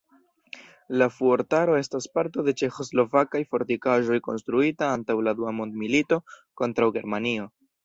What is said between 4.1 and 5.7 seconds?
konstruita antaŭ la dua